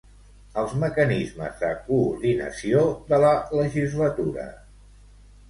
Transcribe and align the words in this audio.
Els 0.59 0.71
mecanismes 0.83 1.59
de 1.63 1.69
coordinació 1.89 2.81
de 3.13 3.21
la 3.27 3.35
legislatura. 3.61 4.49